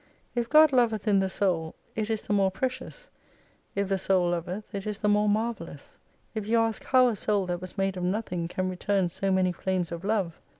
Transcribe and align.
If 0.33 0.49
God 0.49 0.73
loveth 0.73 1.07
in 1.07 1.19
the 1.19 1.29
Soul 1.29 1.75
it 1.95 2.09
is 2.09 2.25
the 2.25 2.33
more 2.33 2.49
precious, 2.49 3.11
if 3.75 3.87
the 3.87 3.99
Soul 3.99 4.31
loveth 4.31 4.73
it 4.73 4.87
is 4.87 4.97
the 4.97 5.07
more 5.07 5.29
marvellous. 5.29 5.99
If 6.33 6.47
you 6.47 6.57
ask 6.57 6.83
how 6.85 7.05
a 7.07 7.15
Soul 7.15 7.45
that 7.45 7.61
was 7.61 7.77
made 7.77 7.97
of 7.97 8.03
nothing 8.03 8.47
can 8.47 8.67
return 8.67 9.09
so 9.09 9.29
many 9.29 9.51
flames 9.51 9.91
of 9.91 10.03
Love 10.03 10.39